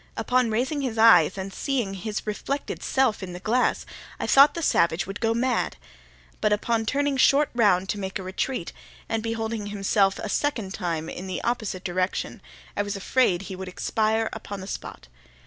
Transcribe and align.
Upon 0.17 0.49
raising 0.49 0.81
his 0.81 0.97
eyes 0.97 1.37
and 1.37 1.53
seeing 1.53 1.93
his 1.93 2.25
reflected 2.25 2.81
self 2.81 3.21
in 3.21 3.33
the 3.33 3.39
glass, 3.39 3.85
I 4.19 4.25
thought 4.25 4.55
the 4.55 4.63
savage 4.63 5.05
would 5.05 5.19
go 5.19 5.35
mad; 5.35 5.75
but, 6.41 6.51
upon 6.51 6.87
turning 6.87 7.17
short 7.17 7.51
round 7.53 7.87
to 7.89 7.99
make 7.99 8.17
a 8.17 8.23
retreat, 8.23 8.73
and 9.07 9.21
beholding 9.21 9.67
himself 9.67 10.17
a 10.17 10.27
second 10.27 10.73
time 10.73 11.07
in 11.07 11.27
the 11.27 11.39
opposite 11.43 11.83
direction, 11.83 12.41
I 12.75 12.81
was 12.81 12.95
afraid 12.95 13.43
he 13.43 13.55
would 13.55 13.67
expire 13.67 14.27
upon 14.33 14.59
the 14.61 14.65
spot. 14.65 15.07